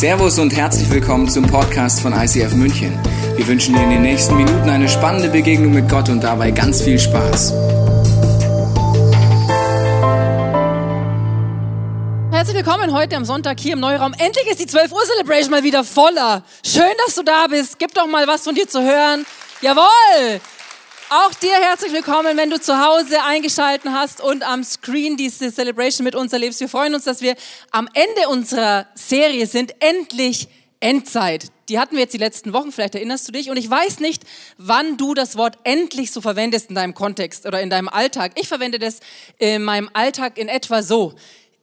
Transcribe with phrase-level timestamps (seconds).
[0.00, 2.98] Servus und herzlich willkommen zum Podcast von ICF München.
[3.36, 6.80] Wir wünschen dir in den nächsten Minuten eine spannende Begegnung mit Gott und dabei ganz
[6.80, 7.52] viel Spaß.
[12.30, 14.14] Herzlich willkommen heute am Sonntag hier im Neuraum.
[14.16, 16.44] Endlich ist die 12 Uhr Celebration mal wieder voller.
[16.64, 17.78] Schön, dass du da bist.
[17.78, 19.26] Gib doch mal was von dir zu hören.
[19.60, 20.40] Jawohl!
[21.12, 26.04] Auch dir herzlich willkommen, wenn du zu Hause eingeschalten hast und am Screen diese Celebration
[26.04, 26.60] mit uns erlebst.
[26.60, 27.34] Wir freuen uns, dass wir
[27.72, 29.74] am Ende unserer Serie sind.
[29.80, 30.46] Endlich
[30.78, 31.46] Endzeit.
[31.68, 33.50] Die hatten wir jetzt die letzten Wochen, vielleicht erinnerst du dich.
[33.50, 34.22] Und ich weiß nicht,
[34.56, 38.30] wann du das Wort endlich so verwendest in deinem Kontext oder in deinem Alltag.
[38.36, 39.00] Ich verwende das
[39.38, 41.16] in meinem Alltag in etwa so.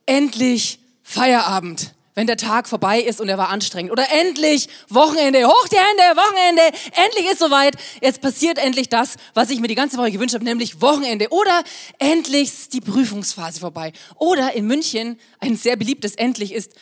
[0.06, 3.92] Endlich Feierabend wenn der Tag vorbei ist und er war anstrengend.
[3.92, 6.64] Oder endlich Wochenende, hoch die Hände, Wochenende,
[6.96, 7.76] endlich ist soweit.
[8.02, 11.28] Jetzt passiert endlich das, was ich mir die ganze Woche gewünscht habe, nämlich Wochenende.
[11.30, 11.64] Oder
[12.00, 13.94] endlich ist die Prüfungsphase vorbei.
[14.16, 16.74] Oder in München ein sehr beliebtes endlich ist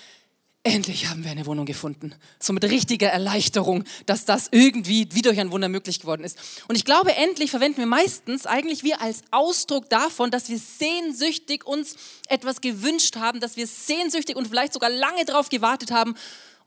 [0.66, 2.14] endlich haben wir eine Wohnung gefunden.
[2.40, 6.38] So mit richtiger Erleichterung, dass das irgendwie wie durch ein Wunder möglich geworden ist.
[6.68, 11.66] Und ich glaube, endlich verwenden wir meistens eigentlich wir als Ausdruck davon, dass wir sehnsüchtig
[11.66, 11.96] uns
[12.28, 16.16] etwas gewünscht haben, dass wir sehnsüchtig und vielleicht sogar lange drauf gewartet haben.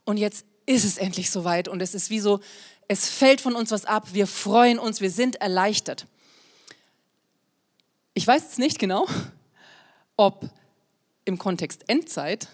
[0.05, 2.39] Und jetzt ist es endlich soweit und es ist wie so,
[2.87, 4.07] es fällt von uns was ab.
[4.13, 6.07] Wir freuen uns, wir sind erleichtert.
[8.13, 9.07] Ich weiß jetzt nicht genau,
[10.15, 10.49] ob
[11.25, 12.47] im Kontext Endzeit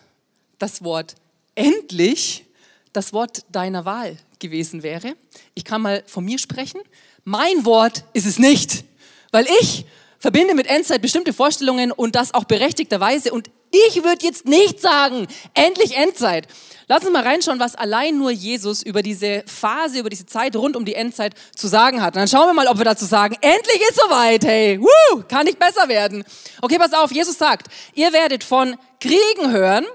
[0.58, 1.16] das Wort
[1.56, 2.46] endlich
[2.94, 5.16] das Wort deiner Wahl gewesen wäre.
[5.54, 6.82] Ich kann mal von mir sprechen.
[7.24, 8.84] Mein Wort ist es nicht,
[9.32, 9.86] weil ich
[10.20, 13.32] verbinde mit Endzeit bestimmte Vorstellungen und das auch berechtigterweise.
[13.32, 16.48] Und ich würde jetzt nicht sagen, endlich Endzeit.
[16.88, 20.76] Lass uns mal reinschauen, was allein nur Jesus über diese Phase, über diese Zeit rund
[20.76, 22.16] um die Endzeit zu sagen hat.
[22.16, 25.46] Und dann schauen wir mal, ob wir dazu sagen, endlich ist soweit, hey, woo, kann
[25.46, 26.24] nicht besser werden.
[26.62, 29.86] Okay, pass auf, Jesus sagt, ihr werdet von Kriegen hören,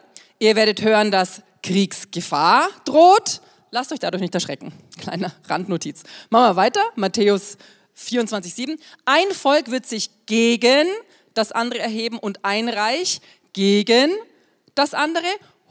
[0.40, 3.40] ihr werdet hören, dass Kriegsgefahr droht.
[3.70, 4.72] Lasst euch dadurch nicht erschrecken.
[4.98, 6.02] Kleine Randnotiz.
[6.30, 6.82] Machen wir weiter.
[6.96, 7.56] Matthäus
[7.96, 8.78] 24,7.
[9.04, 10.86] Ein Volk wird sich gegen
[11.34, 13.20] das andere erheben und ein Reich
[13.52, 14.10] gegen
[14.74, 15.26] das andere.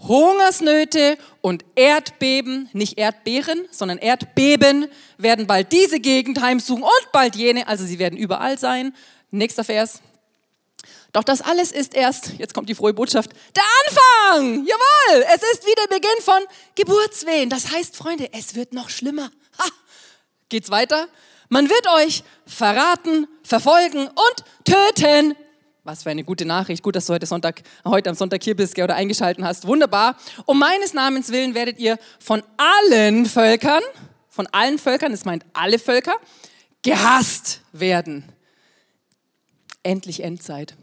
[0.07, 4.87] Hungersnöte und Erdbeben, nicht Erdbeeren, sondern Erdbeben
[5.17, 8.93] werden bald diese Gegend heimsuchen und bald jene, also sie werden überall sein.
[9.29, 10.01] Nächster Vers.
[11.11, 14.65] Doch das alles ist erst, jetzt kommt die frohe Botschaft, der Anfang.
[14.65, 16.43] Jawohl, es ist wie der Beginn von
[16.75, 17.49] Geburtswehen.
[17.49, 19.31] Das heißt, Freunde, es wird noch schlimmer.
[19.57, 19.65] Ha.
[20.49, 21.07] Geht's weiter?
[21.47, 25.35] Man wird euch verraten, verfolgen und töten.
[25.83, 26.83] Was für eine gute Nachricht.
[26.83, 29.65] Gut, dass du heute, Sonntag, heute am Sonntag hier bist oder eingeschalten hast.
[29.65, 30.15] Wunderbar.
[30.45, 33.81] Um meines Namens willen werdet ihr von allen Völkern,
[34.29, 36.15] von allen Völkern, es meint alle Völker,
[36.83, 38.31] gehasst werden.
[39.81, 40.75] Endlich Endzeit.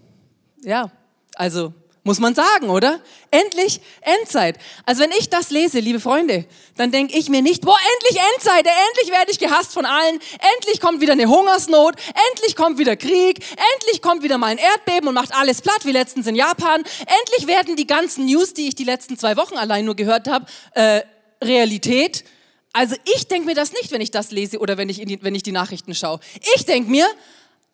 [0.67, 0.91] Ja,
[1.37, 1.73] also
[2.03, 3.01] muss man sagen, oder?
[3.31, 4.59] Endlich Endzeit.
[4.85, 6.45] Also wenn ich das lese, liebe Freunde,
[6.77, 10.19] dann denke ich mir nicht, boah, endlich Endzeit, endlich werde ich gehasst von allen,
[10.57, 11.95] endlich kommt wieder eine Hungersnot,
[12.33, 13.45] endlich kommt wieder Krieg,
[13.75, 17.47] endlich kommt wieder mal ein Erdbeben und macht alles platt, wie letztens in Japan, endlich
[17.47, 21.03] werden die ganzen News, die ich die letzten zwei Wochen allein nur gehört habe, äh,
[21.41, 22.25] Realität.
[22.73, 25.37] Also ich denke mir das nicht, wenn ich das lese oder wenn ich, die, wenn
[25.37, 26.19] ich die Nachrichten schaue.
[26.57, 27.07] Ich denke mir,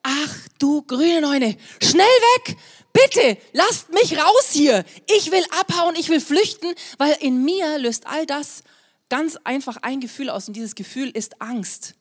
[0.02, 2.56] ach du grüne Neune, schnell weg,
[2.92, 4.84] bitte, lasst mich raus hier.
[5.18, 8.62] Ich will abhauen, ich will flüchten, weil in mir löst all das
[9.08, 11.94] ganz einfach ein Gefühl aus und dieses Gefühl ist Angst.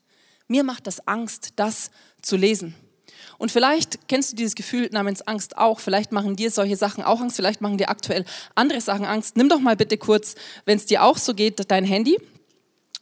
[0.48, 1.92] Mir macht das Angst, das
[2.22, 2.76] zu lesen.
[3.38, 5.80] Und vielleicht kennst du dieses Gefühl namens Angst auch.
[5.80, 7.38] Vielleicht machen dir solche Sachen auch Angst.
[7.38, 8.24] Vielleicht machen dir aktuell
[8.54, 9.36] andere Sachen Angst.
[9.36, 10.36] Nimm doch mal bitte kurz,
[10.66, 12.18] wenn es dir auch so geht, dein Handy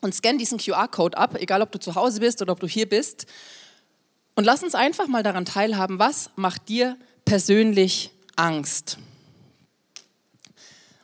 [0.02, 2.88] und scan diesen QR-Code ab, egal ob du zu Hause bist oder ob du hier
[2.88, 3.26] bist.
[4.36, 6.98] Und lass uns einfach mal daran teilhaben, was macht dir
[7.30, 8.98] persönlich Angst?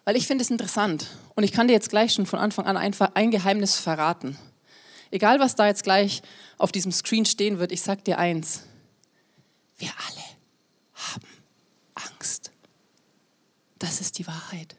[0.06, 2.78] Weil ich finde es interessant und ich kann dir jetzt gleich schon von Anfang an
[2.78, 4.36] einfach ein Geheimnis verraten.
[5.12, 6.24] Egal, was da jetzt gleich
[6.58, 8.64] auf diesem Screen stehen wird, ich sag dir eins.
[9.78, 10.24] Wir alle
[10.96, 11.28] haben
[11.94, 12.52] Angst.
[13.78, 14.76] Das ist die Wahrheit.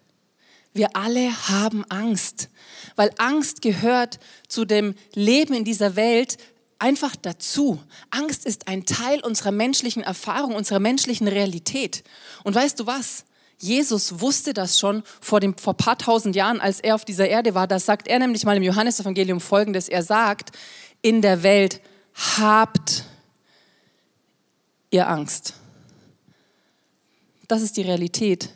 [0.72, 2.48] Wir alle haben Angst,
[2.96, 4.18] weil Angst gehört
[4.48, 6.38] zu dem Leben in dieser Welt
[6.78, 7.80] einfach dazu.
[8.10, 12.04] Angst ist ein Teil unserer menschlichen Erfahrung, unserer menschlichen Realität.
[12.44, 13.24] Und weißt du was?
[13.58, 17.54] Jesus wusste das schon vor dem vor paar tausend Jahren, als er auf dieser Erde
[17.54, 17.66] war.
[17.66, 20.50] Da sagt er nämlich mal im Johannesevangelium Folgendes: Er sagt:
[21.00, 21.80] In der Welt
[22.36, 23.04] habt
[24.90, 25.54] ihr Angst.
[27.48, 28.50] Das ist die Realität,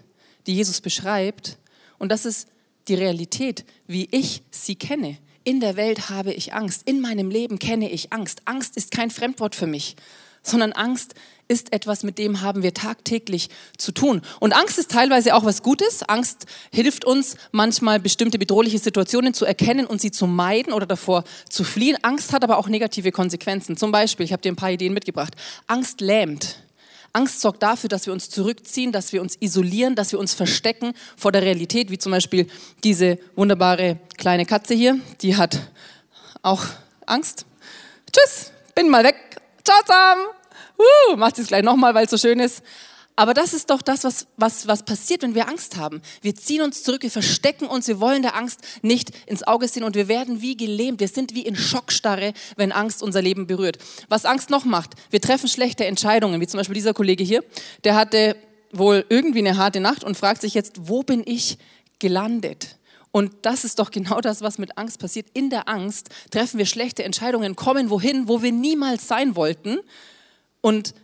[0.47, 1.57] die Jesus beschreibt,
[1.99, 2.49] und das ist
[2.89, 5.17] die Realität, wie ich sie kenne.
[5.45, 6.83] In der Welt habe ich Angst.
[6.87, 8.43] In meinem Leben kenne ich Angst.
[8.45, 9.97] Angst ist kein Fremdwort für mich.
[10.43, 11.15] sondern Angst
[11.49, 14.23] ist etwas, mit dem haben wir tagtäglich zu tun.
[14.39, 16.03] Und Angst ist teilweise auch was Gutes.
[16.05, 21.25] Angst hilft uns manchmal bestimmte bedrohliche Situationen zu erkennen und sie zu meiden oder davor
[21.49, 21.99] zu fliehen.
[22.03, 23.77] Angst hat aber auch negative Konsequenzen.
[23.77, 25.35] Zum Beispiel, ich habe dir ein paar Ideen mitgebracht.
[25.67, 26.57] Angst lähmt.
[27.13, 30.95] Angst sorgt dafür, dass wir uns zurückziehen, dass wir uns isolieren, dass wir uns verstecken
[31.17, 32.47] vor der Realität, wie zum Beispiel
[32.85, 35.59] diese wunderbare kleine Katze hier, die hat
[36.43, 36.65] auch
[37.07, 37.47] Angst.
[38.13, 39.17] Tschüss, bin mal weg.
[39.65, 40.27] Ciao zusammen.
[40.79, 42.63] Uh, macht es gleich nochmal, weil es so schön ist.
[43.21, 46.01] Aber das ist doch das, was, was, was passiert, wenn wir Angst haben.
[46.23, 49.85] Wir ziehen uns zurück, wir verstecken uns, wir wollen der Angst nicht ins Auge sehen
[49.85, 51.01] und wir werden wie gelähmt.
[51.01, 53.77] Wir sind wie in Schockstarre, wenn Angst unser Leben berührt.
[54.09, 57.45] Was Angst noch macht, wir treffen schlechte Entscheidungen, wie zum Beispiel dieser Kollege hier,
[57.85, 58.37] der hatte
[58.73, 61.59] wohl irgendwie eine harte Nacht und fragt sich jetzt, wo bin ich
[61.99, 62.79] gelandet?
[63.13, 65.27] Und das ist doch genau das, was mit Angst passiert.
[65.35, 69.77] In der Angst treffen wir schlechte Entscheidungen, kommen wohin, wo wir niemals sein wollten.
[70.63, 70.95] Und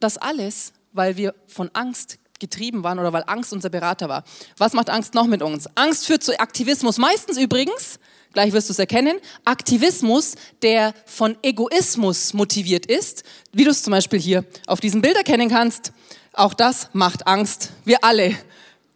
[0.00, 4.24] das alles, weil wir von Angst getrieben waren oder weil Angst unser Berater war.
[4.58, 5.68] Was macht Angst noch mit uns?
[5.74, 6.98] Angst führt zu Aktivismus.
[6.98, 7.98] Meistens übrigens,
[8.32, 13.92] gleich wirst du es erkennen, Aktivismus, der von Egoismus motiviert ist, wie du es zum
[13.92, 15.92] Beispiel hier auf diesem Bild erkennen kannst.
[16.32, 17.70] Auch das macht Angst.
[17.84, 18.36] Wir alle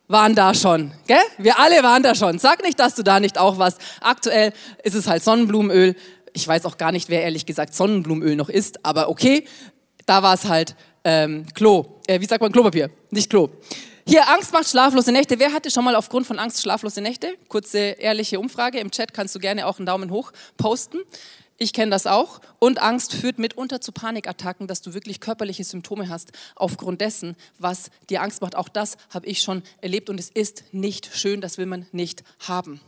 [0.09, 0.93] waren da schon.
[1.07, 1.17] Gell?
[1.39, 2.39] Wir alle waren da schon.
[2.39, 3.79] Sag nicht, dass du da nicht auch warst.
[4.01, 4.53] Aktuell
[4.83, 5.95] ist es halt Sonnenblumenöl.
[6.33, 9.47] Ich weiß auch gar nicht, wer ehrlich gesagt Sonnenblumenöl noch isst, aber okay,
[10.07, 10.75] da war es halt
[11.05, 12.01] ähm, Klo.
[12.07, 12.91] Äh, wie sagt man Klopapier?
[13.11, 13.49] Nicht Klo.
[14.07, 15.39] Hier, Angst macht schlaflose Nächte.
[15.39, 17.35] Wer hatte schon mal aufgrund von Angst schlaflose Nächte?
[17.49, 18.81] Kurze, ehrliche Umfrage.
[18.81, 20.99] Im Chat kannst du gerne auch einen Daumen hoch posten.
[21.59, 22.41] Ich kenne das auch.
[22.59, 27.91] Und Angst führt mitunter zu Panikattacken, dass du wirklich körperliche Symptome hast aufgrund dessen, was
[28.09, 28.57] dir Angst macht.
[28.57, 32.25] Auch das habe ich schon erlebt und es ist nicht schön, das will man nicht
[32.41, 32.81] haben.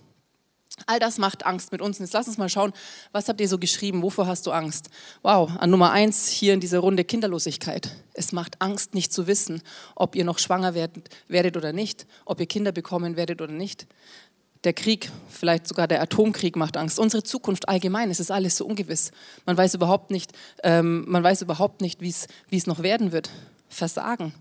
[0.87, 1.99] All das macht Angst mit uns.
[1.99, 2.73] jetzt lass uns mal schauen,
[3.13, 4.03] was habt ihr so geschrieben?
[4.03, 4.89] Wovor hast du Angst?
[5.23, 7.91] Wow, an Nummer eins hier in dieser Runde Kinderlosigkeit.
[8.15, 9.63] Es macht Angst, nicht zu wissen,
[9.95, 13.87] ob ihr noch schwanger werdet, werdet oder nicht, ob ihr Kinder bekommen werdet oder nicht.
[14.65, 16.99] Der Krieg, vielleicht sogar der Atomkrieg macht Angst.
[16.99, 19.11] Unsere Zukunft allgemein, es ist alles so ungewiss.
[19.45, 20.33] Man weiß überhaupt nicht,
[20.63, 23.31] ähm, man weiß überhaupt nicht, wie es noch werden wird.
[23.69, 24.33] Versagen.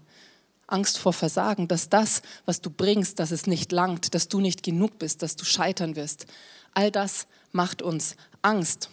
[0.71, 4.63] Angst vor Versagen, dass das, was du bringst, dass es nicht langt, dass du nicht
[4.63, 6.25] genug bist, dass du scheitern wirst.
[6.73, 8.89] All das macht uns Angst.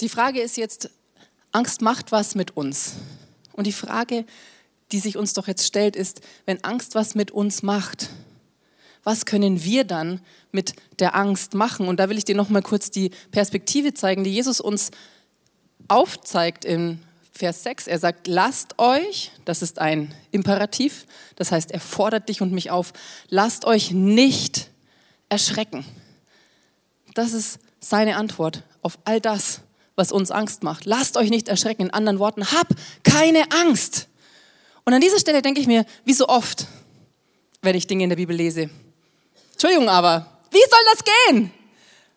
[0.00, 0.90] Die Frage ist jetzt,
[1.52, 2.94] Angst macht was mit uns.
[3.52, 4.26] Und die Frage,
[4.92, 8.10] die sich uns doch jetzt stellt, ist, wenn Angst was mit uns macht,
[9.02, 10.20] was können wir dann
[10.52, 11.88] mit der Angst machen?
[11.88, 14.90] Und da will ich dir noch mal kurz die Perspektive zeigen, die Jesus uns
[15.88, 17.00] aufzeigt in
[17.36, 17.86] Vers 6.
[17.86, 21.06] Er sagt, lasst euch, das ist ein Imperativ,
[21.36, 22.92] das heißt, er fordert dich und mich auf,
[23.28, 24.70] lasst euch nicht
[25.28, 25.84] erschrecken.
[27.14, 29.60] Das ist seine Antwort auf all das,
[29.96, 30.84] was uns Angst macht.
[30.84, 31.82] Lasst euch nicht erschrecken.
[31.82, 32.68] In anderen Worten, hab
[33.02, 34.08] keine Angst.
[34.84, 36.66] Und an dieser Stelle denke ich mir, wie so oft,
[37.62, 38.70] wenn ich Dinge in der Bibel lese.
[39.52, 41.50] Entschuldigung, aber wie soll das gehen?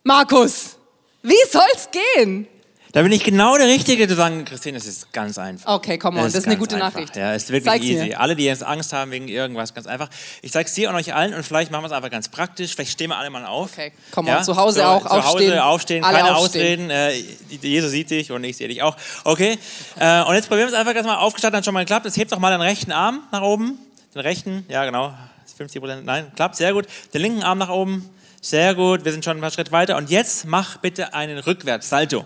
[0.04, 0.76] Markus,
[1.24, 2.48] wie soll es gehen?
[2.92, 5.76] Da bin ich genau der Richtige zu sagen, Christine, es ist ganz einfach.
[5.76, 6.94] Okay, come on, das ist, das ist eine gute einfach.
[6.94, 7.16] Nachricht.
[7.16, 8.06] Ja, es ist wirklich Zeig's easy.
[8.06, 8.20] Mir.
[8.20, 10.10] Alle, die jetzt Angst haben wegen irgendwas, ganz einfach.
[10.42, 12.74] Ich zeige es dir und euch allen und vielleicht machen wir es einfach ganz praktisch.
[12.74, 13.74] Vielleicht stehen wir alle mal auf.
[13.74, 14.42] Okay, come on, ja?
[14.42, 15.52] zu Hause so, auch zu aufstehen.
[15.52, 16.92] Hause aufstehen, alle keine aufstehen.
[16.92, 17.22] Ausreden.
[17.52, 18.96] Äh, Jesus sieht dich und ich sehe dich auch.
[19.24, 19.60] Okay,
[20.00, 22.06] äh, und jetzt probieren wir es einfach ganz mal aufgestattet, hat schon mal geklappt.
[22.06, 23.78] Jetzt hebt doch mal den rechten Arm nach oben.
[24.16, 25.14] Den rechten, ja genau,
[25.58, 26.88] 50 Prozent, nein, klappt, sehr gut.
[27.14, 28.10] Den linken Arm nach oben,
[28.42, 29.06] sehr gut.
[29.06, 29.96] Wir sind schon ein paar Schritte weiter.
[29.96, 32.26] Und jetzt mach bitte einen Rückwärts-Salto.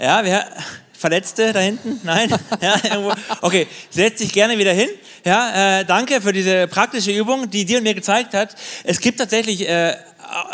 [0.00, 0.46] Ja, wer,
[1.00, 2.00] Verletzte da hinten?
[2.02, 2.28] Nein?
[2.60, 3.12] Ja, irgendwo.
[3.40, 4.88] Okay, setz dich gerne wieder hin.
[5.24, 8.54] Ja, äh, danke für diese praktische Übung, die dir und mir gezeigt hat.
[8.84, 9.96] Es gibt tatsächlich äh,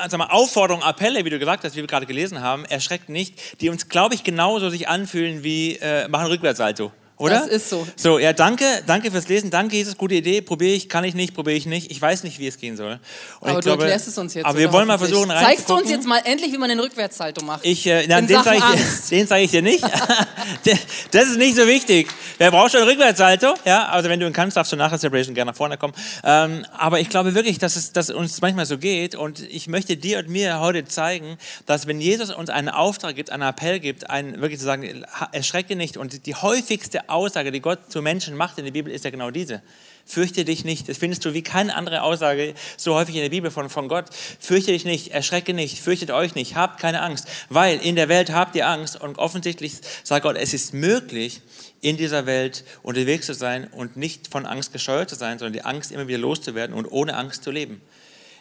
[0.09, 3.61] sag mal, Aufforderungen, Appelle, wie du gesagt hast, wie wir gerade gelesen haben, erschreckt nicht,
[3.61, 6.93] die uns, glaube ich, genauso sich anfühlen wie äh, machen Rückwärtssalto.
[7.19, 7.41] Oder?
[7.41, 7.87] Das ist so.
[7.97, 9.51] So, ja, danke, danke fürs Lesen.
[9.51, 10.43] Danke, Jesus, gute Idee.
[10.43, 11.91] Probiere ich, kann ich nicht, probiere ich nicht.
[11.91, 13.01] Ich weiß nicht, wie es gehen soll.
[13.41, 14.45] Und aber du glaube, erklärst es uns jetzt.
[14.45, 16.79] Aber wir wollen mal versuchen, rein Zeigst du uns jetzt mal endlich, wie man den
[16.79, 17.65] Rückwärtssalto macht?
[17.65, 18.63] Ich, äh, na, den zeige
[19.11, 19.83] ich, zeig ich, dir nicht.
[21.11, 22.09] das ist nicht so wichtig.
[22.37, 23.55] Wer braucht schon Rückwärtssalto?
[23.65, 25.95] Ja, also wenn du ihn kannst, darfst du nach der Celebration gerne nach vorne kommen.
[26.23, 29.15] Ähm, aber ich glaube wirklich, dass es dass uns manchmal so geht.
[29.15, 33.31] Und ich möchte dir und mir heute zeigen, dass wenn Jesus uns einen Auftrag gibt,
[33.31, 35.97] einen Appell gibt, einen wirklich zu sagen, erschrecke nicht.
[35.97, 39.31] Und die häufigste Aussage, die Gott zu Menschen macht in der Bibel, ist ja genau
[39.31, 39.63] diese.
[40.05, 40.89] Fürchte dich nicht.
[40.89, 44.07] Das findest du wie keine andere Aussage so häufig in der Bibel von, von Gott.
[44.39, 47.27] Fürchte dich nicht, erschrecke nicht, fürchtet euch nicht, habt keine Angst.
[47.49, 51.41] Weil in der Welt habt ihr Angst und offensichtlich sagt Gott, es ist möglich,
[51.81, 55.65] in dieser Welt unterwegs zu sein und nicht von Angst gescheuert zu sein, sondern die
[55.65, 57.81] Angst immer wieder loszuwerden und ohne Angst zu leben.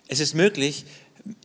[0.07, 0.86] Es ist möglich,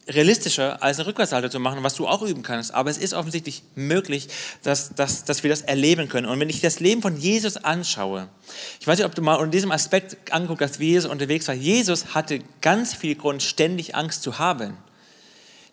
[0.09, 2.75] realistischer als eine Rückwärtshalte zu machen, was du auch üben kannst.
[2.75, 4.29] Aber es ist offensichtlich möglich,
[4.63, 6.27] dass, dass, dass wir das erleben können.
[6.27, 8.29] Und wenn ich das Leben von Jesus anschaue,
[8.81, 11.55] ich weiß nicht, ob du mal unter diesem Aspekt anguckst, dass wie Jesus unterwegs war.
[11.55, 14.77] Jesus hatte ganz viel Grund, ständig Angst zu haben.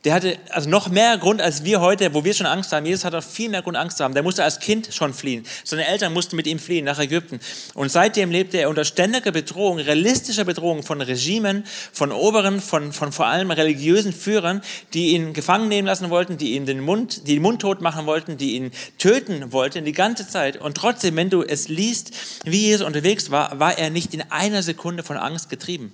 [0.04, 2.86] Der hatte also noch mehr Grund als wir heute, wo wir schon Angst haben.
[2.86, 4.14] Jesus hatte viel mehr Grund, Angst zu haben.
[4.14, 5.44] Der musste als Kind schon fliehen.
[5.64, 7.40] Seine Eltern mussten mit ihm fliehen nach Ägypten.
[7.74, 13.12] Und seitdem lebte er unter ständiger Bedrohung, realistischer Bedrohung von Regimen, von Oberen, von, von
[13.12, 14.62] vor allem religiösen Führern,
[14.94, 18.06] die ihn gefangen nehmen lassen wollten, die ihm den Mund, die den Mund tot machen
[18.06, 20.58] wollten, die ihn töten wollten die ganze Zeit.
[20.58, 22.12] Und trotzdem, wenn du es liest,
[22.46, 25.92] wie Jesus unterwegs war, war er nicht in einer Sekunde von Angst getrieben.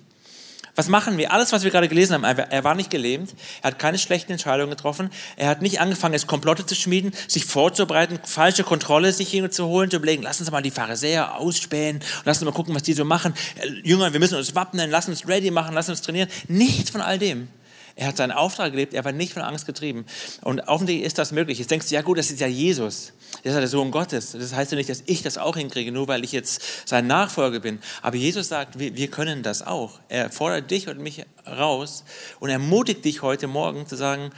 [0.74, 1.32] Was machen wir?
[1.32, 4.70] Alles, was wir gerade gelesen haben, er war nicht gelähmt, er hat keine schlechten Entscheidungen
[4.70, 9.50] getroffen, er hat nicht angefangen, es Komplotte zu schmieden, sich vorzubereiten, falsche Kontrolle sich hier
[9.50, 12.82] zu holen, zu überlegen, lass uns mal die Pharisäer ausspähen lass uns mal gucken, was
[12.82, 13.34] die so machen.
[13.56, 16.28] Äh, Jünger, wir müssen uns wappnen, lass uns ready machen, lass uns trainieren.
[16.48, 17.48] Nichts von all dem.
[17.96, 20.04] Er hat seinen Auftrag gelebt, er war nicht von Angst getrieben.
[20.42, 21.60] Und offensichtlich ist das möglich.
[21.60, 23.12] Jetzt denkst du, ja gut, das ist ja Jesus.
[23.42, 24.32] Das ist ja der Sohn Gottes.
[24.32, 27.60] Das heißt ja nicht, dass ich das auch hinkriege, nur weil ich jetzt sein Nachfolger
[27.60, 27.78] bin.
[28.02, 30.00] Aber Jesus sagt, wir, wir können das auch.
[30.08, 32.04] Er fordert dich und mich raus
[32.40, 34.30] und ermutigt dich heute Morgen zu sagen,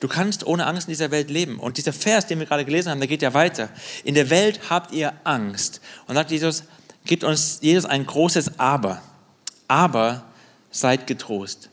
[0.00, 1.58] Du kannst ohne Angst in dieser Welt leben.
[1.58, 3.70] Und dieser Vers, den wir gerade gelesen haben, der geht ja weiter.
[4.02, 5.80] In der Welt habt ihr Angst.
[6.06, 6.64] Und sagt Jesus,
[7.06, 9.00] gibt uns Jesus ein großes Aber.
[9.66, 10.24] Aber
[10.70, 11.70] seid getrost.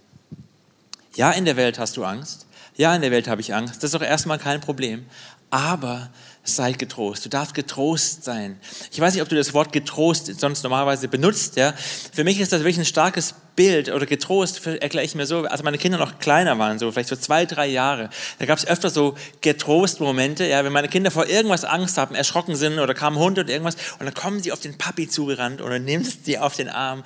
[1.16, 2.46] Ja, in der Welt hast du Angst.
[2.76, 3.78] Ja, in der Welt habe ich Angst.
[3.78, 5.06] Das ist doch erstmal kein Problem.
[5.50, 6.10] Aber
[6.44, 7.26] sei getrost.
[7.26, 8.60] Du darfst getrost sein.
[8.92, 11.58] Ich weiß nicht, ob du das Wort getrost sonst normalerweise benutzt.
[11.58, 11.74] Ja?
[12.14, 15.62] Für mich ist das wirklich ein starkes Bild oder getrost, erkläre ich mir so, als
[15.62, 18.90] meine Kinder noch kleiner waren, so vielleicht so zwei, drei Jahre, da gab es öfter
[18.90, 23.20] so Getrost-Momente, ja, wenn meine Kinder vor irgendwas Angst haben, erschrocken sind oder kam ein
[23.20, 26.56] Hund oder irgendwas und dann kommen sie auf den Papi zugerannt dann nimmst sie auf
[26.56, 27.04] den Arm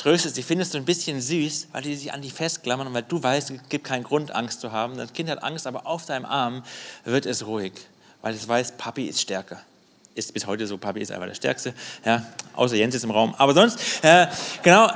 [0.00, 3.02] tröstest sie, findest du ein bisschen süß, weil die sich an dich festklammern und weil
[3.02, 4.96] du weißt, es gibt keinen Grund, Angst zu haben.
[4.96, 6.62] Das Kind hat Angst, aber auf deinem Arm
[7.04, 7.72] wird es ruhig,
[8.22, 9.60] weil es weiß, Papi ist stärker.
[10.14, 13.34] Ist bis heute so, Papi ist einfach der Stärkste, ja, außer Jens ist im Raum.
[13.38, 14.26] Aber sonst, äh,
[14.62, 14.90] genau,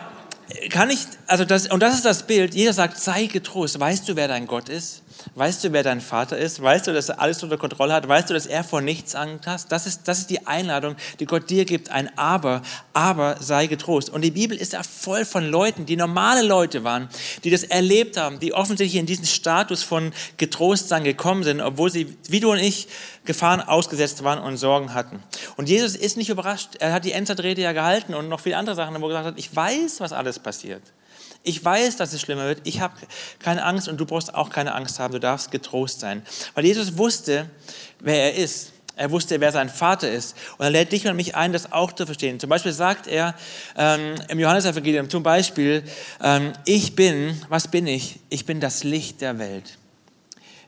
[0.71, 4.17] kann ich, also das, und das ist das Bild, jeder sagt, sei getrost, weißt du,
[4.17, 5.04] wer dein Gott ist?
[5.35, 6.63] Weißt du, wer dein Vater ist?
[6.63, 8.07] Weißt du, dass er alles unter Kontrolle hat?
[8.07, 9.73] Weißt du, dass er vor nichts Angst hat?
[9.73, 14.11] Das ist, das ist die Einladung, die Gott dir gibt, ein Aber, aber sei getrost.
[14.11, 17.09] Und die Bibel ist ja voll von Leuten, die normale Leute waren,
[17.43, 22.17] die das erlebt haben, die offensichtlich in diesen Status von Getrostsein gekommen sind, obwohl sie,
[22.29, 22.89] wie du und ich,
[23.25, 25.23] Gefahren ausgesetzt waren und Sorgen hatten.
[25.57, 26.77] Und Jesus ist nicht überrascht.
[26.79, 29.39] Er hat die Endzeitrede ja gehalten und noch viele andere Sachen, wo er gesagt hat,
[29.39, 30.83] ich weiß, was alles passiert.
[31.47, 32.63] Ich weiß, dass es schlimmer wird.
[32.65, 32.95] Ich habe
[33.39, 35.13] keine Angst und du brauchst auch keine Angst haben.
[35.13, 36.23] Du darfst getrost sein.
[36.55, 37.51] Weil Jesus wusste,
[38.01, 38.73] wer er ist.
[38.97, 40.37] Er wusste, wer sein Vater ist.
[40.57, 42.41] Und er lädt dich und mich ein, das auch zu verstehen.
[42.41, 43.35] Zum Beispiel sagt er
[43.77, 45.83] ähm, im Johannesevangelium zum Beispiel,
[46.23, 48.21] ähm, ich bin, was bin ich?
[48.31, 49.79] Ich bin das Licht der Welt.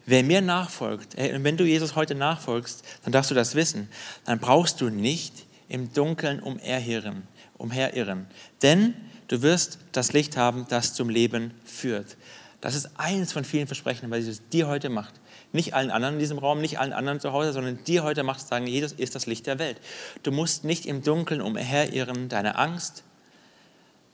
[0.04, 3.88] Wer mir nachfolgt, ey, und wenn du Jesus heute nachfolgst, dann darfst du das wissen,
[4.24, 7.26] dann brauchst du nicht im Dunkeln umherirren.
[7.58, 8.26] umherirren.
[8.62, 8.94] Denn
[9.28, 12.16] Du wirst das Licht haben, das zum Leben führt.
[12.60, 15.14] Das ist eines von vielen Versprechen, was Jesus dir heute macht.
[15.52, 18.46] Nicht allen anderen in diesem Raum, nicht allen anderen zu Hause, sondern dir heute macht,
[18.46, 19.80] sagen, Jesus ist das Licht der Welt.
[20.22, 23.04] Du musst nicht im Dunkeln umherirren, deine Angst,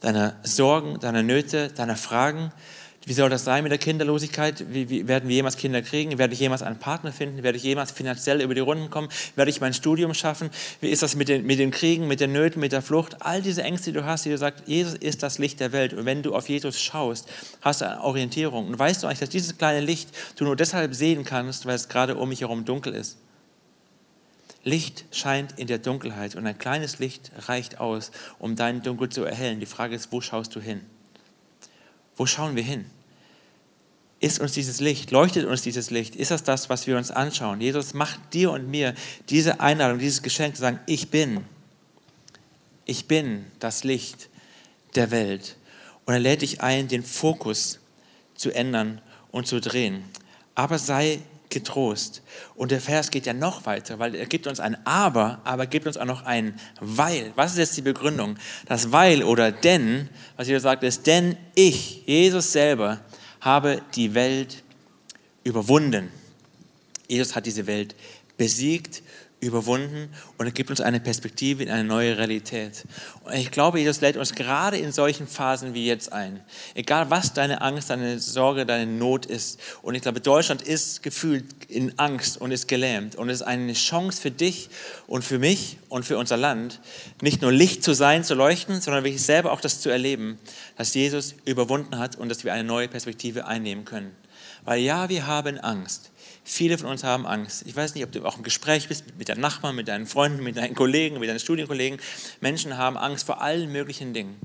[0.00, 2.52] deine Sorgen, deine Nöte, deine Fragen,
[3.04, 4.64] wie soll das sein mit der Kinderlosigkeit?
[4.73, 6.18] Wie, wie, werden wir jemals Kinder kriegen?
[6.18, 7.42] Werde ich jemals einen Partner finden?
[7.42, 9.09] Werde ich jemals finanziell über die Runden kommen?
[9.35, 10.50] Werde ich mein Studium schaffen?
[10.80, 13.16] Wie ist das mit den, mit den Kriegen, mit den Nöten, mit der Flucht?
[13.21, 15.94] All diese Ängste, die du hast, die du sagst, Jesus ist das Licht der Welt.
[15.94, 17.28] Und wenn du auf Jesus schaust,
[17.61, 18.68] hast du eine Orientierung.
[18.68, 21.88] Und weißt du eigentlich, dass dieses kleine Licht du nur deshalb sehen kannst, weil es
[21.88, 23.18] gerade um mich herum dunkel ist?
[24.62, 29.25] Licht scheint in der Dunkelheit und ein kleines Licht reicht aus, um dein Dunkel zu
[29.25, 29.59] erhellen.
[29.59, 30.82] Die Frage ist, wo schaust du hin?
[32.16, 32.87] Wo schauen wir hin?
[34.21, 36.14] Ist uns dieses Licht, leuchtet uns dieses Licht?
[36.14, 37.61] Ist das das, was wir uns anschauen?
[37.61, 38.95] Jesus macht dir und mir
[39.28, 41.45] diese Einladung, dieses Geschenk zu sagen, ich bin,
[42.85, 44.28] ich bin das Licht
[44.95, 45.57] der Welt.
[46.04, 47.81] Und er lädt dich ein, den Fokus
[48.35, 49.00] zu ändern
[49.33, 50.04] und zu drehen.
[50.54, 51.21] Aber sei
[51.52, 52.23] getrost.
[52.54, 55.87] Und der Vers geht ja noch weiter, weil er gibt uns ein Aber, aber gibt
[55.87, 57.32] uns auch noch ein Weil.
[57.37, 58.37] Was ist jetzt die Begründung?
[58.66, 63.00] Das Weil oder Denn, was Jesus sagt, ist, denn ich, Jesus selber,
[63.40, 64.62] habe die Welt
[65.44, 66.11] überwunden.
[67.09, 67.94] Jesus hat diese Welt
[68.37, 69.02] besiegt,
[69.42, 70.08] überwunden
[70.38, 72.84] und er gibt uns eine Perspektive in eine neue Realität.
[73.25, 76.40] Und ich glaube, Jesus lädt uns gerade in solchen Phasen wie jetzt ein.
[76.75, 79.58] Egal was deine Angst, deine Sorge, deine Not ist.
[79.82, 83.16] Und ich glaube, Deutschland ist gefühlt in Angst und ist gelähmt.
[83.16, 84.70] Und es ist eine Chance für dich
[85.08, 86.80] und für mich und für unser Land,
[87.20, 90.38] nicht nur Licht zu sein, zu leuchten, sondern wirklich selber auch das zu erleben,
[90.76, 94.14] dass Jesus überwunden hat und dass wir eine neue Perspektive einnehmen können.
[94.64, 96.12] Weil ja, wir haben Angst.
[96.44, 97.62] Viele von uns haben Angst.
[97.66, 100.42] Ich weiß nicht, ob du auch im Gespräch bist mit deinen Nachbarn, mit deinen Freunden,
[100.42, 102.00] mit deinen Kollegen, mit deinen Studienkollegen.
[102.40, 104.40] Menschen haben Angst vor allen möglichen Dingen.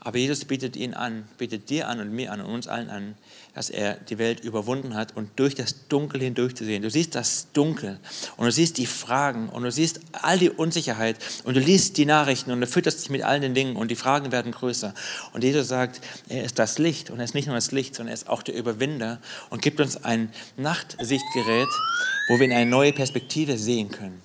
[0.00, 3.14] Aber Jesus bietet ihnen an, bietet dir an und mir an und uns allen an,
[3.58, 6.80] dass er die Welt überwunden hat und durch das Dunkel hindurchzusehen.
[6.80, 7.98] Du siehst das Dunkel
[8.36, 12.06] und du siehst die Fragen und du siehst all die Unsicherheit und du liest die
[12.06, 14.94] Nachrichten und du fütterst dich mit all den Dingen und die Fragen werden größer.
[15.32, 18.12] Und Jesus sagt, er ist das Licht und er ist nicht nur das Licht, sondern
[18.12, 19.18] er ist auch der Überwinder
[19.50, 21.66] und gibt uns ein Nachtsichtgerät,
[22.28, 24.22] wo wir in eine neue Perspektive sehen können.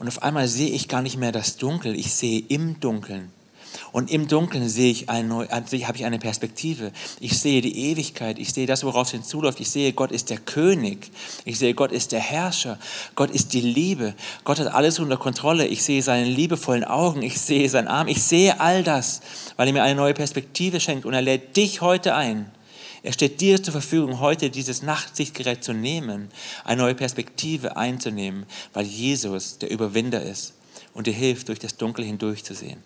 [0.00, 3.30] Und auf einmal sehe ich gar nicht mehr das Dunkel, ich sehe im Dunkeln
[3.92, 6.92] und im Dunkeln sehe ich eine, also habe ich eine Perspektive.
[7.20, 8.38] Ich sehe die Ewigkeit.
[8.38, 9.60] Ich sehe das, worauf es hinzuläuft.
[9.60, 11.10] Ich sehe, Gott ist der König.
[11.44, 12.78] Ich sehe, Gott ist der Herrscher.
[13.14, 14.14] Gott ist die Liebe.
[14.44, 15.66] Gott hat alles unter Kontrolle.
[15.66, 17.22] Ich sehe seine liebevollen Augen.
[17.22, 18.08] Ich sehe seinen Arm.
[18.08, 19.20] Ich sehe all das,
[19.56, 21.06] weil er mir eine neue Perspektive schenkt.
[21.06, 22.50] Und er lädt dich heute ein.
[23.02, 26.28] Er steht dir zur Verfügung, heute dieses Nachtsichtgerät zu nehmen,
[26.64, 30.54] eine neue Perspektive einzunehmen, weil Jesus der Überwinder ist
[30.92, 32.82] und dir hilft, durch das Dunkel hindurchzusehen.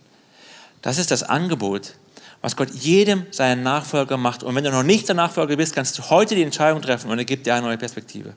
[0.83, 1.95] Das ist das Angebot,
[2.41, 4.43] was Gott jedem seinen Nachfolger macht.
[4.43, 7.19] Und wenn du noch nicht der Nachfolger bist, kannst du heute die Entscheidung treffen und
[7.19, 8.35] er gibt dir eine neue Perspektive.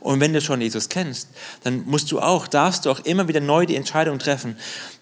[0.00, 1.28] Und wenn du schon Jesus kennst,
[1.62, 4.56] dann musst du auch, darfst du auch immer wieder neu die Entscheidung treffen,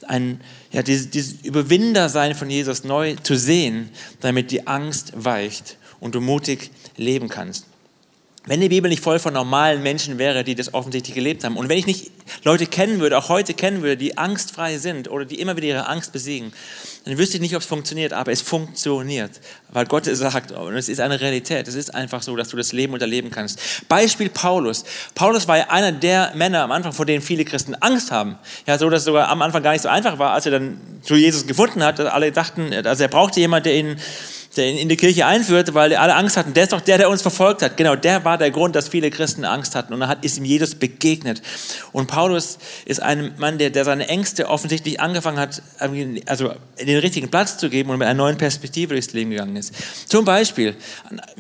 [0.07, 0.41] ein,
[0.73, 6.21] ja, dieses, dieses Überwindersein von Jesus neu zu sehen, damit die Angst weicht und du
[6.21, 7.67] mutig leben kannst.
[8.45, 11.69] Wenn die Bibel nicht voll von normalen Menschen wäre, die das offensichtlich gelebt haben, und
[11.69, 12.11] wenn ich nicht
[12.43, 15.89] Leute kennen würde, auch heute kennen würde, die angstfrei sind oder die immer wieder ihre
[15.89, 16.53] Angst besiegen,
[17.05, 19.31] dann wüsste ich nicht, ob es funktioniert, aber es funktioniert,
[19.71, 22.57] weil Gott es sagt, und es ist eine Realität, es ist einfach so, dass du
[22.57, 23.61] das Leben unterleben kannst.
[23.89, 24.85] Beispiel Paulus.
[25.15, 28.39] Paulus war ja einer der Männer am Anfang, vor denen viele Christen Angst haben.
[28.67, 30.81] Ja, so, dass es sogar am Anfang gar nicht so einfach war, als er dann
[31.03, 33.97] zu Jesus gefunden hat, alle dachten, also er brauchte jemanden, der ihn
[34.56, 36.52] der ihn in die Kirche einführte, weil alle Angst hatten.
[36.52, 37.76] Der ist doch der, der uns verfolgt hat.
[37.76, 39.94] Genau, der war der Grund, dass viele Christen Angst hatten.
[39.94, 41.42] Und dann ist ihm Jesus begegnet.
[41.92, 45.62] Und Paulus ist ein Mann, der, der seine Ängste offensichtlich angefangen hat,
[46.26, 49.75] also den richtigen Platz zu geben und mit einer neuen Perspektive durchs Leben gegangen ist.
[50.06, 50.76] Zum Beispiel,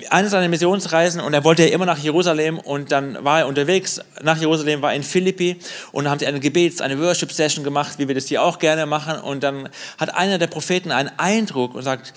[0.08, 4.00] eine seiner Missionsreisen, und er wollte ja immer nach Jerusalem, und dann war er unterwegs
[4.22, 5.58] nach Jerusalem, war in Philippi,
[5.92, 8.86] und dann haben sie eine Gebets-, eine Worship-Session gemacht, wie wir das hier auch gerne
[8.86, 9.20] machen.
[9.20, 12.14] Und dann hat einer der Propheten einen Eindruck und sagt,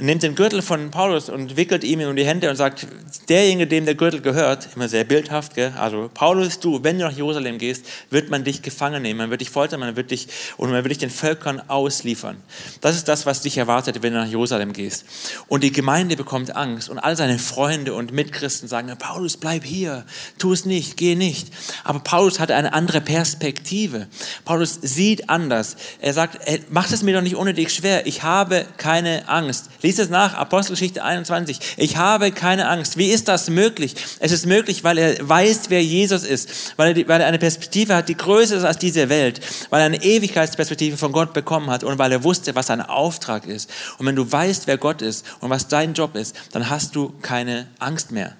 [0.00, 2.86] nimmt den Gürtel von Paulus und wickelt ihm um die Hände und sagt,
[3.28, 5.72] derjenige, dem der Gürtel gehört, immer sehr bildhaft, gell?
[5.78, 9.40] also Paulus, du, wenn du nach Jerusalem gehst, wird man dich gefangen nehmen, man wird
[9.40, 12.36] dich foltern, man wird dich, und man wird dich den Völkern ausliefern.
[12.80, 15.04] Das ist das, was dich erwartet, wenn du nach Jerusalem gehst.
[15.48, 20.04] Und die Gemeinde bekommt Angst und all seine Freunde und Mitchristen sagen, Paulus, bleib hier,
[20.38, 21.48] tu es nicht, geh nicht.
[21.84, 24.08] Aber Paulus hatte eine andere Perspektive.
[24.44, 25.76] Paulus sieht anders.
[26.00, 26.38] Er sagt,
[26.70, 29.70] mach es mir doch nicht unnötig schwer, ich habe keine Angst.
[29.98, 31.58] Es nach, Apostelgeschichte 21.
[31.76, 32.96] Ich habe keine Angst.
[32.96, 33.94] Wie ist das möglich?
[34.18, 37.94] Es ist möglich, weil er weiß, wer Jesus ist, weil er, weil er eine Perspektive
[37.94, 41.84] hat, die größer ist als diese Welt, weil er eine Ewigkeitsperspektive von Gott bekommen hat
[41.84, 43.70] und weil er wusste, was sein Auftrag ist.
[43.98, 47.12] Und wenn du weißt, wer Gott ist und was dein Job ist, dann hast du
[47.22, 48.36] keine Angst mehr.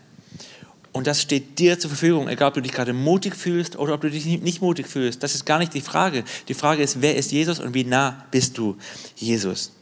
[0.92, 4.00] Und das steht dir zur Verfügung, egal ob du dich gerade mutig fühlst oder ob
[4.00, 5.22] du dich nicht mutig fühlst.
[5.22, 6.24] Das ist gar nicht die Frage.
[6.48, 8.76] Die Frage ist, wer ist Jesus und wie nah bist du
[9.14, 9.72] Jesus?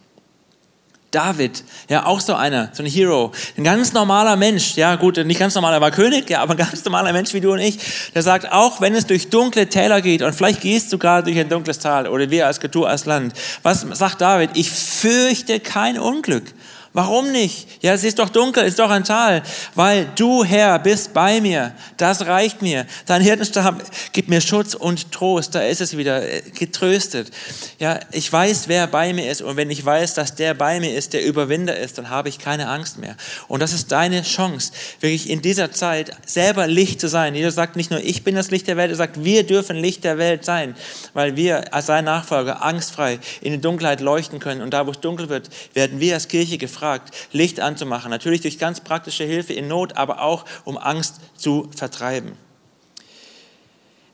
[1.11, 5.41] David, ja, auch so einer, so ein Hero, ein ganz normaler Mensch, ja, gut, nicht
[5.41, 7.79] ganz normaler, er war König, ja, aber ein ganz normaler Mensch wie du und ich,
[8.15, 11.39] der sagt, auch wenn es durch dunkle Täler geht und vielleicht gehst du gerade durch
[11.39, 14.51] ein dunkles Tal oder wir als Kultur, als Land, was sagt David?
[14.55, 16.53] Ich fürchte kein Unglück.
[16.99, 17.69] Warum nicht?
[17.81, 19.45] Ja, es ist doch dunkel, es ist doch ein Tal.
[19.77, 21.73] Weil du, Herr, bist bei mir.
[21.97, 22.87] Das reicht mir.
[23.07, 25.55] Dein Hirtenstab gibt mir Schutz und Trost.
[25.55, 27.31] Da ist es wieder äh, getröstet.
[27.79, 29.43] Ja, ich weiß, wer bei mir ist.
[29.43, 32.41] Und wenn ich weiß, dass der bei mir ist, der Überwinder ist, dann habe ich
[32.41, 33.15] keine Angst mehr.
[33.47, 37.37] Und das ist deine Chance, wirklich in dieser Zeit selber Licht zu sein.
[37.37, 40.03] Jeder sagt nicht nur, ich bin das Licht der Welt, er sagt, wir dürfen Licht
[40.03, 40.75] der Welt sein,
[41.15, 44.63] weil wir als sein Nachfolger angstfrei in die Dunkelheit leuchten können.
[44.63, 48.11] Und da, wo es dunkel wird, werden wir als Kirche gefragt, gefragt, Licht anzumachen.
[48.11, 52.33] Natürlich durch ganz praktische Hilfe in Not, aber auch um Angst zu vertreiben.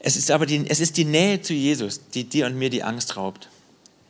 [0.00, 2.82] Es ist aber die, es ist die Nähe zu Jesus, die dir und mir die
[2.82, 3.48] Angst raubt.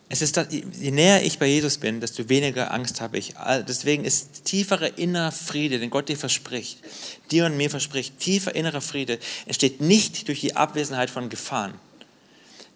[0.08, 3.34] Es ist, je näher ich bei Jesus bin, desto weniger Angst habe ich.
[3.66, 6.78] Deswegen ist tieferer innerer Friede, den Gott dir verspricht,
[7.30, 11.74] dir und mir verspricht, tiefer innerer Friede, entsteht nicht durch die Abwesenheit von Gefahren,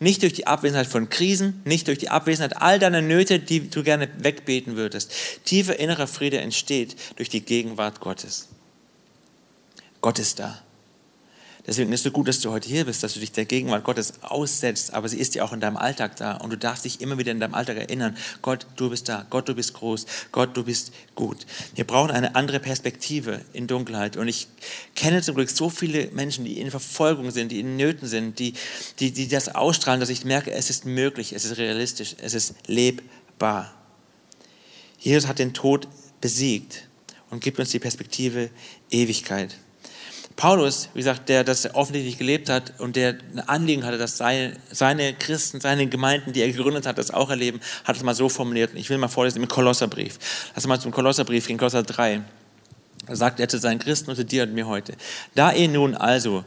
[0.01, 3.83] Nicht durch die Abwesenheit von Krisen, nicht durch die Abwesenheit all deiner Nöte, die du
[3.83, 5.13] gerne wegbeten würdest.
[5.45, 8.49] Tiefer innerer Friede entsteht durch die Gegenwart Gottes.
[10.01, 10.63] Gott ist da.
[11.69, 13.85] Deswegen ist es so gut, dass du heute hier bist, dass du dich der Gegenwart
[13.85, 17.03] Gottes aussetzt, aber sie ist ja auch in deinem Alltag da und du darfst dich
[17.03, 20.57] immer wieder in deinem Alltag erinnern, Gott, du bist da, Gott, du bist groß, Gott,
[20.57, 21.45] du bist gut.
[21.75, 24.49] Wir brauchen eine andere Perspektive in Dunkelheit und ich
[24.95, 28.55] kenne zum Glück so viele Menschen, die in Verfolgung sind, die in Nöten sind, die,
[28.99, 32.55] die, die das ausstrahlen, dass ich merke, es ist möglich, es ist realistisch, es ist
[32.67, 33.75] lebbar.
[34.99, 35.87] Jesus hat den Tod
[36.23, 36.89] besiegt
[37.29, 38.49] und gibt uns die Perspektive
[38.91, 39.55] Ewigkeit.
[40.39, 44.53] Paulus, wie gesagt, der das offensichtlich gelebt hat und der ein Anliegen hatte, dass seine,
[44.71, 48.29] seine Christen, seine Gemeinden, die er gegründet hat, das auch erleben, hat es mal so
[48.29, 48.71] formuliert.
[48.75, 50.17] Ich will mal vorlesen im Kolosserbrief.
[50.55, 52.23] Lass mal zum Kolosserbrief gehen, Kolosser 3.
[53.09, 54.95] Da sagt er zu seinen Christen und zu dir und mir heute.
[55.35, 56.45] Da ihr nun also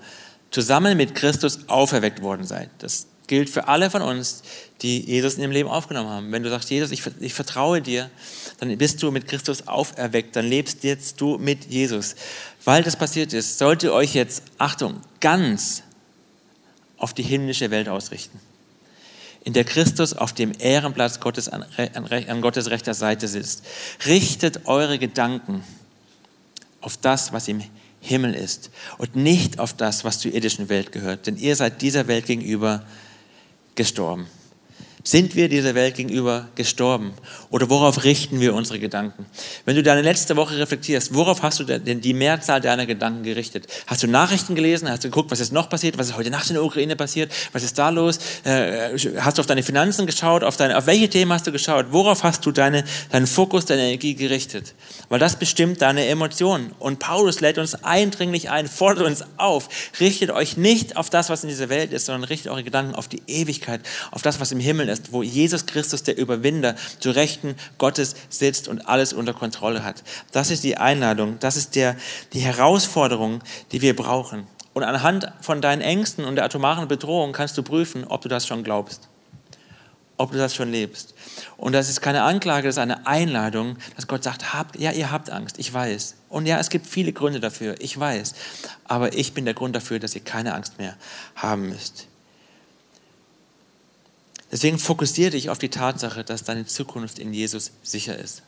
[0.52, 4.44] zusammen mit Christus auferweckt worden seid, das gilt für alle von uns,
[4.82, 6.32] die Jesus in ihrem Leben aufgenommen haben.
[6.32, 8.10] Wenn du sagst, Jesus, ich, ich vertraue dir,
[8.62, 12.14] dann bist du mit Christus auferweckt, dann lebst jetzt du mit Jesus.
[12.64, 15.82] Weil das passiert ist, sollt ihr euch jetzt, Achtung, ganz
[16.96, 18.40] auf die himmlische Welt ausrichten,
[19.44, 23.64] in der Christus auf dem Ehrenplatz Gottes an, an, an Gottes rechter Seite sitzt.
[24.06, 25.64] Richtet eure Gedanken
[26.82, 27.64] auf das, was im
[28.00, 28.70] Himmel ist
[29.00, 32.86] und nicht auf das, was zur irdischen Welt gehört, denn ihr seid dieser Welt gegenüber
[33.74, 34.28] gestorben.
[35.04, 37.14] Sind wir dieser Welt gegenüber gestorben?
[37.50, 39.26] Oder worauf richten wir unsere Gedanken?
[39.66, 43.66] Wenn du deine letzte Woche reflektierst, worauf hast du denn die Mehrzahl deiner Gedanken gerichtet?
[43.88, 44.90] Hast du Nachrichten gelesen?
[44.90, 45.98] Hast du geguckt, was ist noch passiert?
[45.98, 47.32] Was ist heute Nacht in der Ukraine passiert?
[47.52, 48.20] Was ist da los?
[48.44, 50.44] Äh, hast du auf deine Finanzen geschaut?
[50.44, 51.88] Auf, deine, auf welche Themen hast du geschaut?
[51.90, 54.76] Worauf hast du deine, deinen Fokus, deine Energie gerichtet?
[55.10, 56.74] Weil das bestimmt deine Emotionen.
[56.78, 59.68] Und Paulus lädt uns eindringlich ein, fordert uns auf.
[60.00, 63.08] Richtet euch nicht auf das, was in dieser Welt ist, sondern richtet eure Gedanken auf
[63.08, 67.56] die Ewigkeit, auf das, was im Himmel ist, wo Jesus Christus, der Überwinder, zu Rechten
[67.78, 70.04] Gottes sitzt und alles unter Kontrolle hat.
[70.32, 71.96] Das ist die Einladung, das ist der,
[72.34, 74.48] die Herausforderung, die wir brauchen.
[74.74, 78.48] Und anhand von deinen Ängsten und der atomaren Bedrohung kannst du prüfen, ob du das
[78.48, 79.10] schon glaubst,
[80.18, 81.14] ob du das schon lebst.
[81.58, 85.12] Und das ist keine Anklage, das ist eine Einladung, dass Gott sagt, habt, ja, ihr
[85.12, 86.16] habt Angst, ich weiß.
[86.30, 88.34] Und ja, es gibt viele Gründe dafür, ich weiß.
[88.86, 90.96] Aber ich bin der Grund dafür, dass ihr keine Angst mehr
[91.36, 92.08] haben müsst.
[94.52, 98.44] Deswegen fokussiere dich auf die Tatsache, dass deine Zukunft in Jesus sicher ist.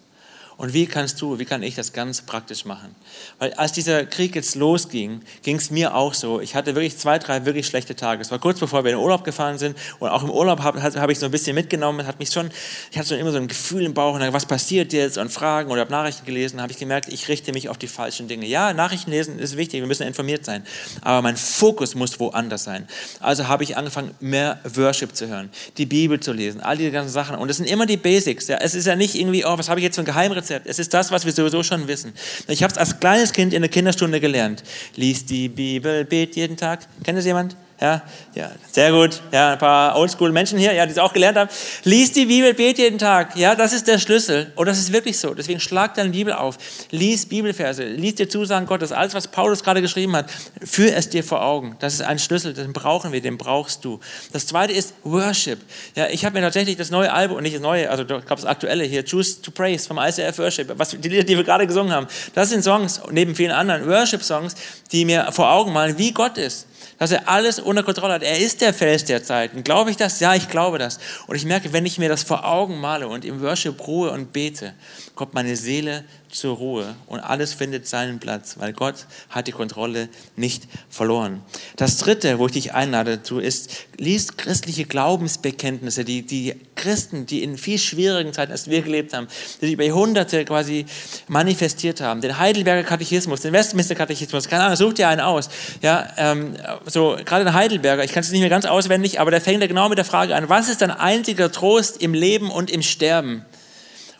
[0.57, 2.95] Und wie kannst du, wie kann ich das ganz praktisch machen?
[3.39, 6.39] Weil als dieser Krieg jetzt losging, ging es mir auch so.
[6.39, 8.21] Ich hatte wirklich zwei, drei wirklich schlechte Tage.
[8.21, 10.81] Es war kurz bevor wir in den Urlaub gefahren sind und auch im Urlaub habe
[10.81, 12.05] hab ich so ein bisschen mitgenommen.
[12.05, 12.51] Hat mich schon,
[12.91, 15.81] ich hatte so immer so ein Gefühl im Bauch, was passiert jetzt und Fragen oder
[15.81, 18.45] habe Nachrichten gelesen, habe ich gemerkt, ich richte mich auf die falschen Dinge.
[18.45, 20.63] Ja, Nachrichten lesen ist wichtig, wir müssen informiert sein,
[21.01, 22.87] aber mein Fokus muss woanders sein.
[23.19, 27.11] Also habe ich angefangen, mehr Worship zu hören, die Bibel zu lesen, all diese ganzen
[27.11, 27.37] Sachen.
[27.37, 28.47] Und es sind immer die Basics.
[28.47, 28.57] Ja.
[28.57, 30.42] Es ist ja nicht irgendwie, oh, was habe ich jetzt für ein Geheimrezept?
[30.43, 30.67] Rezept.
[30.67, 32.13] Es ist das, was wir sowieso schon wissen.
[32.47, 34.63] Ich habe es als kleines Kind in der Kinderstunde gelernt.
[34.95, 36.87] Lies die Bibel, bet jeden Tag.
[37.03, 37.55] Kennt das jemand?
[37.83, 38.01] Ja,
[38.33, 39.21] ja, sehr gut.
[39.33, 41.49] Ja, ein paar Oldschool-Menschen hier, ja, die es auch gelernt haben.
[41.83, 43.35] Lies die Bibel, bet jeden Tag.
[43.35, 44.53] Ja, das ist der Schlüssel.
[44.55, 45.33] Und das ist wirklich so.
[45.33, 46.57] Deswegen schlag deine Bibel auf.
[46.91, 47.83] Lies Bibelverse.
[47.83, 48.93] Lies dir Zusagen Gottes.
[48.93, 50.27] Alles, was Paulus gerade geschrieben hat,
[50.63, 51.75] führ es dir vor Augen.
[51.79, 52.53] Das ist ein Schlüssel.
[52.53, 53.19] Den brauchen wir.
[53.19, 53.99] Den brauchst du.
[54.31, 55.59] Das zweite ist Worship.
[55.95, 58.45] Ja, ich habe mir tatsächlich das neue Album, nicht das neue, also ich glaube das
[58.45, 61.91] aktuelle hier, Choose to Praise vom ICF Worship, was, die Lieder, die wir gerade gesungen
[61.91, 62.07] haben.
[62.33, 64.55] Das sind Songs, neben vielen anderen Worship-Songs,
[64.93, 66.67] die mir vor Augen malen, wie Gott ist
[67.03, 68.23] dass er alles unter Kontrolle hat.
[68.23, 69.61] Er ist der Fels der Zeiten.
[69.65, 70.21] Glaube ich das?
[70.21, 70.99] Ja, ich glaube das.
[71.27, 74.31] Und ich merke, wenn ich mir das vor Augen male und im Worship ruhe und
[74.31, 74.73] bete,
[75.13, 80.09] kommt meine Seele zur Ruhe und alles findet seinen Platz, weil Gott hat die Kontrolle
[80.35, 81.41] nicht verloren.
[81.75, 87.43] Das dritte, wo ich dich einlade zu, ist, liest christliche Glaubensbekenntnisse, die, die Christen, die
[87.43, 89.27] in viel schwierigen Zeiten, als wir gelebt haben,
[89.61, 90.85] die sich über Jahrhunderte quasi
[91.27, 92.21] manifestiert haben.
[92.21, 95.49] Den Heidelberger Katechismus, den Westminster Katechismus, keine Ahnung, such dir einen aus.
[95.81, 99.41] Ja, ähm, so, gerade den Heidelberger, ich kann es nicht mehr ganz auswendig, aber der
[99.41, 102.71] fängt ja genau mit der Frage an, was ist dein einziger Trost im Leben und
[102.71, 103.45] im Sterben?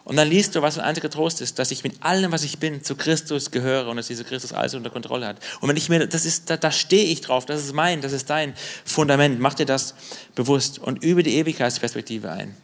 [0.05, 2.59] Und dann liest du, was ein einziger Trost ist, dass ich mit allem, was ich
[2.59, 5.37] bin, zu Christus gehöre und dass dieser Christus alles unter Kontrolle hat.
[5.61, 8.11] Und wenn ich mir, das ist, da, da stehe ich drauf, das ist mein, das
[8.11, 9.39] ist dein Fundament.
[9.39, 9.95] Mach dir das
[10.35, 12.55] bewusst und übe die Ewigkeitsperspektive ein.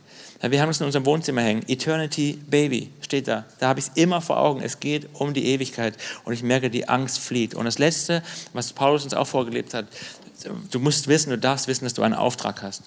[0.42, 1.64] Wir haben es in unserem Wohnzimmer hängen.
[1.68, 3.46] Eternity Baby steht da.
[3.60, 4.62] Da habe ich es immer vor Augen.
[4.62, 7.56] Es geht um die Ewigkeit und ich merke, die Angst flieht.
[7.56, 8.24] Und das Letzte,
[8.54, 9.88] was Paulus uns auch vorgelebt hat,
[10.72, 12.84] du musst wissen, du darfst wissen, dass du einen Auftrag hast.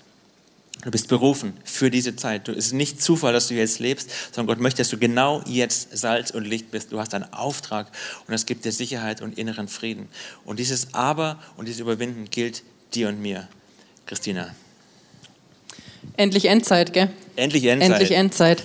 [0.81, 2.49] Du bist berufen für diese Zeit.
[2.49, 5.97] Es ist nicht Zufall, dass du jetzt lebst, sondern Gott möchte, dass du genau jetzt
[5.97, 6.91] Salz und Licht bist.
[6.91, 7.87] Du hast einen Auftrag
[8.27, 10.09] und das gibt dir Sicherheit und inneren Frieden.
[10.45, 13.49] Und dieses Aber und dieses Überwinden gilt dir und mir.
[14.07, 14.55] Christina.
[16.17, 17.11] Endlich Endzeit, gell?
[17.37, 17.91] Endlich Endzeit.
[17.91, 18.63] Endlich Endzeit.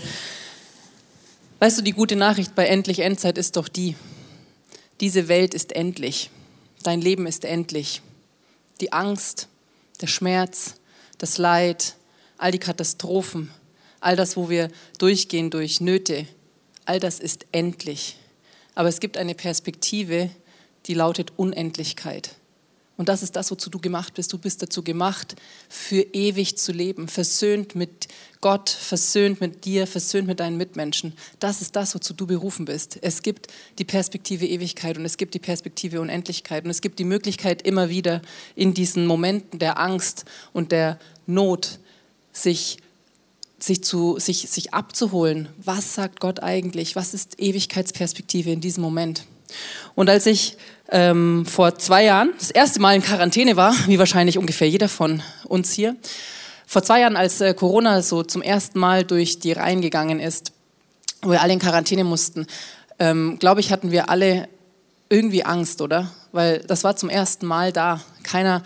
[1.59, 3.95] Weißt du, die gute Nachricht bei Endlich Endzeit ist doch die,
[5.01, 6.31] diese Welt ist endlich.
[6.83, 8.01] Dein Leben ist endlich.
[8.81, 9.47] Die Angst,
[10.01, 10.75] der Schmerz,
[11.17, 11.95] das Leid,
[12.37, 13.51] all die Katastrophen,
[13.99, 16.27] all das, wo wir durchgehen durch Nöte,
[16.85, 18.17] all das ist endlich.
[18.75, 20.29] Aber es gibt eine Perspektive,
[20.85, 22.35] die lautet Unendlichkeit.
[22.97, 24.33] Und das ist das, wozu du gemacht bist.
[24.33, 25.35] Du bist dazu gemacht,
[25.69, 28.07] für ewig zu leben, versöhnt mit
[28.41, 31.13] Gott, versöhnt mit dir, versöhnt mit deinen Mitmenschen.
[31.39, 32.97] Das ist das, wozu du berufen bist.
[33.01, 37.03] Es gibt die Perspektive Ewigkeit und es gibt die Perspektive Unendlichkeit und es gibt die
[37.03, 38.21] Möglichkeit, immer wieder
[38.55, 41.79] in diesen Momenten der Angst und der Not
[42.33, 42.77] sich
[43.59, 49.25] sich, zu, sich, sich abzuholen, was sagt Gott eigentlich, was ist Ewigkeitsperspektive in diesem Moment.
[49.95, 50.57] Und als ich
[50.89, 55.21] ähm, vor zwei Jahren das erste Mal in Quarantäne war, wie wahrscheinlich ungefähr jeder von
[55.45, 55.95] uns hier,
[56.65, 60.51] vor zwei Jahren, als äh, Corona so zum ersten Mal durch die Reihen gegangen ist,
[61.21, 62.45] wo wir alle in Quarantäne mussten,
[62.99, 64.49] ähm, glaube ich, hatten wir alle
[65.09, 66.11] irgendwie Angst, oder?
[66.31, 68.01] Weil das war zum ersten Mal da.
[68.23, 68.63] Keiner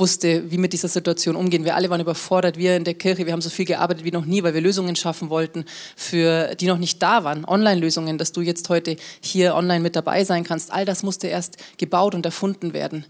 [0.00, 1.64] wusste, wie mit dieser Situation umgehen.
[1.64, 4.24] Wir alle waren überfordert, wir in der Kirche, wir haben so viel gearbeitet wie noch
[4.24, 7.44] nie, weil wir Lösungen schaffen wollten, für die noch nicht da waren.
[7.44, 10.72] Online-Lösungen, dass du jetzt heute hier online mit dabei sein kannst.
[10.72, 13.04] All das musste erst gebaut und erfunden werden.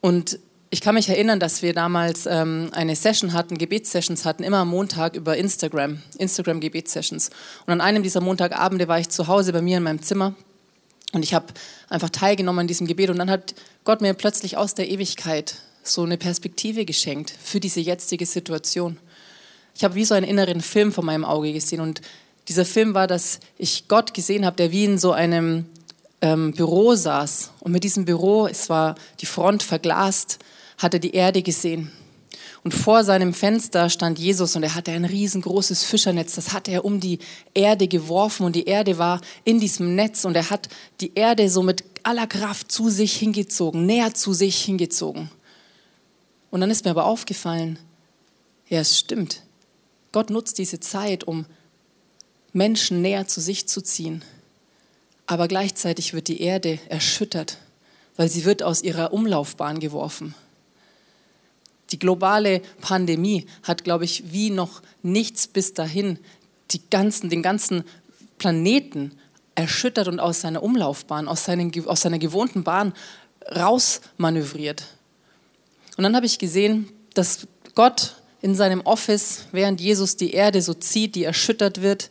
[0.00, 0.38] Und
[0.70, 4.68] ich kann mich erinnern, dass wir damals ähm, eine Session hatten, Gebetssessions hatten, immer am
[4.70, 7.30] Montag über Instagram, Instagram-Gebetssessions.
[7.66, 10.34] Und an einem dieser Montagabende war ich zu Hause bei mir in meinem Zimmer
[11.12, 11.46] und ich habe
[11.88, 15.56] einfach teilgenommen an diesem Gebet und dann hat Gott mir plötzlich aus der Ewigkeit
[15.88, 18.98] so eine Perspektive geschenkt für diese jetzige Situation.
[19.74, 22.00] Ich habe wie so einen inneren Film vor meinem Auge gesehen und
[22.48, 25.66] dieser Film war, dass ich Gott gesehen habe, der wie in so einem
[26.20, 30.38] ähm, Büro saß und mit diesem Büro, es war die Front verglast,
[30.78, 31.90] hat er die Erde gesehen.
[32.66, 36.34] Und vor seinem Fenster stand Jesus und er hatte ein riesengroßes Fischernetz.
[36.34, 37.20] Das hatte er um die
[37.54, 40.68] Erde geworfen und die Erde war in diesem Netz und er hat
[41.00, 45.30] die Erde so mit aller Kraft zu sich hingezogen, näher zu sich hingezogen.
[46.50, 47.78] Und dann ist mir aber aufgefallen,
[48.68, 49.42] ja, es stimmt.
[50.12, 51.46] Gott nutzt diese Zeit, um
[52.52, 54.24] Menschen näher zu sich zu ziehen.
[55.26, 57.58] Aber gleichzeitig wird die Erde erschüttert,
[58.16, 60.34] weil sie wird aus ihrer Umlaufbahn geworfen.
[61.90, 66.18] Die globale Pandemie hat, glaube ich, wie noch nichts bis dahin
[66.72, 67.84] die ganzen, den ganzen
[68.38, 69.12] Planeten
[69.54, 72.92] erschüttert und aus seiner Umlaufbahn, aus, seinen, aus seiner gewohnten Bahn
[73.54, 74.84] rausmanövriert.
[75.96, 80.74] Und dann habe ich gesehen, dass Gott in seinem Office, während Jesus die Erde so
[80.74, 82.10] zieht, die erschüttert wird,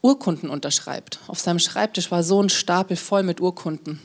[0.00, 1.18] Urkunden unterschreibt.
[1.26, 4.00] Auf seinem Schreibtisch war so ein Stapel voll mit Urkunden.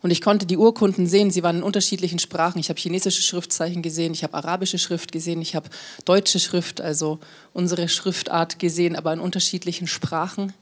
[0.00, 2.58] Und ich konnte die Urkunden sehen, sie waren in unterschiedlichen Sprachen.
[2.58, 5.70] Ich habe chinesische Schriftzeichen gesehen, ich habe arabische Schrift gesehen, ich habe
[6.04, 7.20] deutsche Schrift, also
[7.54, 10.52] unsere Schriftart gesehen, aber in unterschiedlichen Sprachen.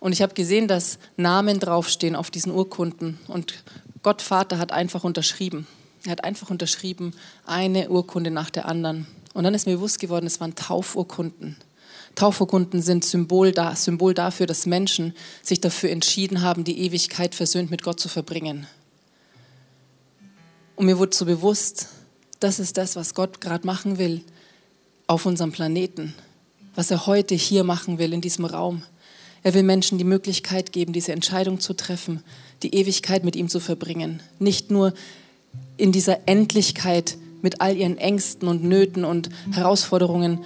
[0.00, 3.18] Und ich habe gesehen, dass Namen draufstehen auf diesen Urkunden.
[3.26, 3.62] Und
[4.02, 5.66] Gott Vater hat einfach unterschrieben.
[6.04, 7.14] Er hat einfach unterschrieben,
[7.46, 9.06] eine Urkunde nach der anderen.
[9.32, 11.56] Und dann ist mir bewusst geworden, es waren Taufurkunden.
[12.14, 17.70] Taufurkunden sind Symbol, da, Symbol dafür, dass Menschen sich dafür entschieden haben, die Ewigkeit versöhnt
[17.70, 18.66] mit Gott zu verbringen.
[20.76, 21.88] Und mir wurde so bewusst,
[22.40, 24.22] das ist das, was Gott gerade machen will
[25.06, 26.14] auf unserem Planeten,
[26.74, 28.82] was er heute hier machen will in diesem Raum.
[29.42, 32.22] Er will Menschen die Möglichkeit geben, diese Entscheidung zu treffen,
[32.62, 34.22] die Ewigkeit mit ihm zu verbringen.
[34.38, 34.94] Nicht nur
[35.76, 40.40] in dieser Endlichkeit mit all ihren Ängsten und Nöten und Herausforderungen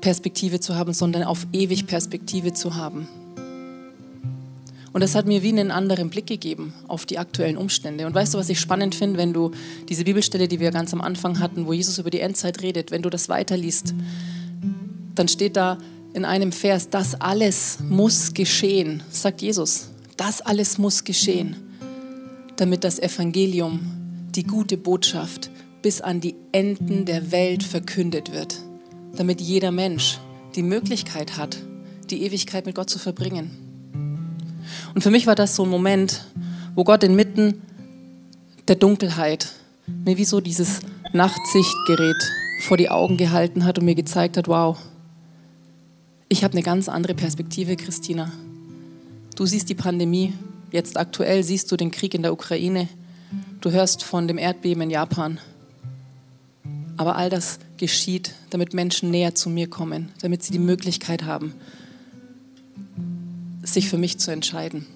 [0.00, 3.08] Perspektive zu haben, sondern auf ewig Perspektive zu haben.
[4.92, 8.06] Und das hat mir wie einen anderen Blick gegeben auf die aktuellen Umstände.
[8.06, 9.50] Und weißt du, was ich spannend finde, wenn du
[9.88, 13.02] diese Bibelstelle, die wir ganz am Anfang hatten, wo Jesus über die Endzeit redet, wenn
[13.02, 13.94] du das weiterliest,
[15.14, 15.78] dann steht da
[16.14, 19.90] in einem Vers, das alles muss geschehen, sagt Jesus.
[20.16, 21.56] Das alles muss geschehen,
[22.56, 23.97] damit das Evangelium
[24.38, 25.50] die gute Botschaft
[25.82, 28.60] bis an die Enden der Welt verkündet wird,
[29.16, 30.20] damit jeder Mensch
[30.54, 31.58] die Möglichkeit hat,
[32.08, 33.50] die Ewigkeit mit Gott zu verbringen.
[34.94, 36.24] Und für mich war das so ein Moment,
[36.76, 37.62] wo Gott inmitten
[38.68, 39.54] der Dunkelheit
[40.04, 44.78] mir wie so dieses Nachtsichtgerät vor die Augen gehalten hat und mir gezeigt hat, wow,
[46.28, 48.30] ich habe eine ganz andere Perspektive, Christina.
[49.34, 50.32] Du siehst die Pandemie,
[50.70, 52.86] jetzt aktuell siehst du den Krieg in der Ukraine,
[53.60, 55.38] Du hörst von dem Erdbeben in Japan.
[56.96, 61.54] Aber all das geschieht, damit Menschen näher zu mir kommen, damit sie die Möglichkeit haben,
[63.62, 64.86] sich für mich zu entscheiden.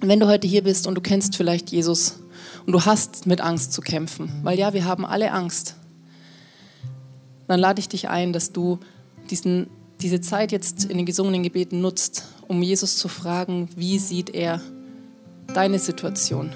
[0.00, 2.18] Wenn du heute hier bist und du kennst vielleicht Jesus
[2.66, 5.74] und du hast mit Angst zu kämpfen, weil ja, wir haben alle Angst,
[7.48, 8.78] dann lade ich dich ein, dass du
[9.30, 9.68] diesen,
[10.00, 14.60] diese Zeit jetzt in den gesungenen Gebeten nutzt, um Jesus zu fragen, wie sieht er
[15.54, 16.52] deine Situation?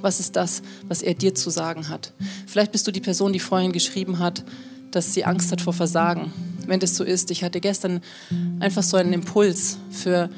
[0.00, 2.12] Was ist das, was er dir zu sagen hat?
[2.46, 4.44] Vielleicht bist du die Person, die vorhin geschrieben hat,
[4.90, 6.32] dass sie Angst hat vor Versagen.
[6.66, 8.00] Wenn das so ist, ich hatte gestern
[8.60, 10.28] einfach so einen Impuls für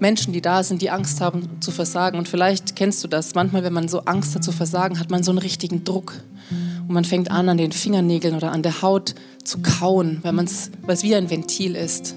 [0.00, 2.18] Menschen, die da sind, die Angst haben zu versagen.
[2.18, 3.34] Und vielleicht kennst du das.
[3.34, 6.14] Manchmal, wenn man so Angst hat zu versagen, hat man so einen richtigen Druck.
[6.88, 11.02] Und man fängt an, an den Fingernägeln oder an der Haut zu kauen, weil es
[11.02, 12.14] wie ein Ventil ist.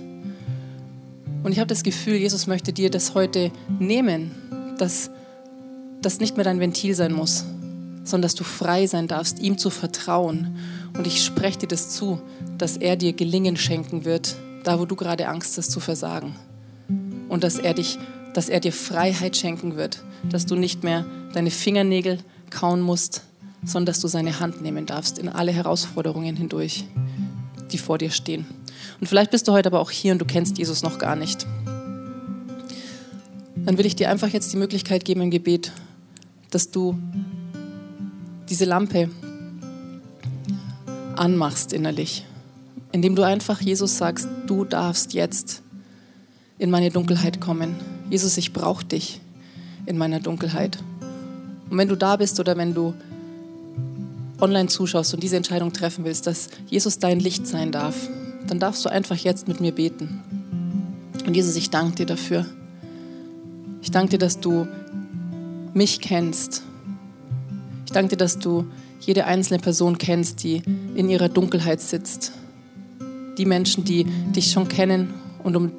[1.44, 4.32] Und ich habe das Gefühl, Jesus möchte dir das heute nehmen,
[4.78, 5.12] dass
[6.06, 7.46] das nicht mehr dein Ventil sein muss,
[8.04, 10.58] sondern dass du frei sein darfst, ihm zu vertrauen.
[10.98, 12.22] Und ich spreche dir das zu,
[12.58, 16.36] dass er dir Gelingen schenken wird, da wo du gerade Angst hast zu versagen.
[17.30, 17.98] Und dass er, dich,
[18.34, 23.24] dass er dir Freiheit schenken wird, dass du nicht mehr deine Fingernägel kauen musst,
[23.66, 26.86] sondern dass du seine Hand nehmen darfst in alle Herausforderungen hindurch,
[27.72, 28.46] die vor dir stehen.
[29.00, 31.48] Und vielleicht bist du heute aber auch hier und du kennst Jesus noch gar nicht.
[33.66, 35.72] Dann will ich dir einfach jetzt die Möglichkeit geben im Gebet,
[36.54, 36.98] dass du
[38.50, 39.10] diese Lampe
[41.16, 42.26] anmachst innerlich,
[42.92, 45.64] indem du einfach Jesus sagst, du darfst jetzt
[46.60, 47.76] in meine Dunkelheit kommen.
[48.10, 49.22] Jesus, ich brauche dich
[49.86, 50.78] in meiner Dunkelheit.
[51.70, 52.94] Und wenn du da bist oder wenn du
[54.40, 57.96] online zuschaust und diese Entscheidung treffen willst, dass Jesus dein Licht sein darf,
[58.48, 60.22] dann darfst du einfach jetzt mit mir beten.
[61.26, 62.46] Und Jesus, ich danke dir dafür.
[63.82, 64.68] Ich danke dir, dass du
[65.74, 66.64] mich kennst.
[67.86, 68.66] Ich danke dir, dass du
[69.00, 70.62] jede einzelne Person kennst, die
[70.96, 72.32] in ihrer Dunkelheit sitzt.
[73.38, 75.72] Die Menschen, die dich schon kennen und um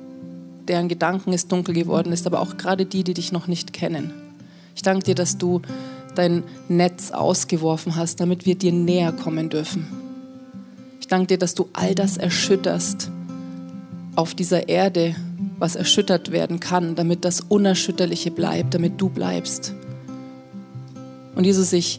[0.69, 4.13] deren Gedanken es dunkel geworden ist, aber auch gerade die, die dich noch nicht kennen.
[4.75, 5.63] Ich danke dir, dass du
[6.15, 9.87] dein Netz ausgeworfen hast, damit wir dir näher kommen dürfen.
[11.01, 13.11] Ich danke dir, dass du all das erschütterst
[14.17, 15.15] auf dieser Erde,
[15.59, 19.75] was erschüttert werden kann, damit das Unerschütterliche bleibt, damit du bleibst.
[21.35, 21.99] Und Jesus, ich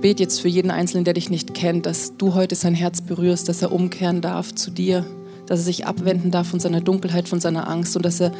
[0.00, 3.48] bete jetzt für jeden Einzelnen, der dich nicht kennt, dass du heute sein Herz berührst,
[3.48, 5.04] dass er umkehren darf zu dir,
[5.46, 8.32] dass er sich abwenden darf von seiner Dunkelheit, von seiner Angst und dass er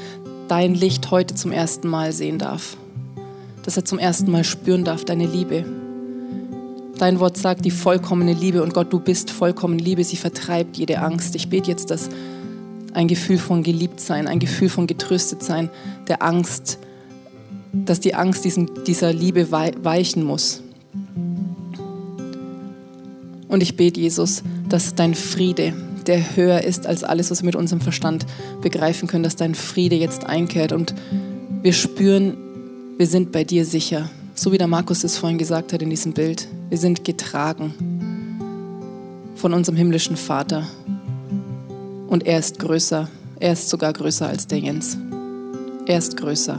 [0.49, 2.77] dein Licht heute zum ersten Mal sehen darf.
[3.65, 5.65] Dass er zum ersten Mal spüren darf, deine Liebe.
[6.99, 11.01] Dein Wort sagt, die vollkommene Liebe und Gott, du bist vollkommene Liebe, sie vertreibt jede
[11.01, 11.35] Angst.
[11.35, 12.09] Ich bete jetzt, dass
[12.95, 15.69] ein Gefühl von Geliebtsein, ein Gefühl von Getröstetsein,
[16.09, 16.79] der Angst,
[17.73, 20.63] dass die Angst diesem, dieser Liebe weichen muss.
[23.49, 25.73] Und ich bete, Jesus, dass dein Friede,
[26.07, 28.27] der höher ist als alles, was wir mit unserem Verstand
[28.61, 30.95] begreifen können, dass dein Friede jetzt einkehrt und
[31.63, 32.37] wir spüren,
[32.97, 34.11] wir sind bei dir sicher.
[34.35, 36.47] So wie der Markus es vorhin gesagt hat in diesem Bild.
[36.69, 37.75] Wir sind getragen
[39.35, 40.67] von unserem himmlischen Vater.
[42.07, 43.09] Und er ist größer.
[43.41, 44.97] Er ist sogar größer als der Jens.
[45.87, 46.59] Er ist größer.